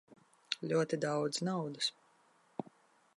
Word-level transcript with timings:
Ļoti 0.71 0.99
daudz 1.03 1.41
naudas. 1.49 1.91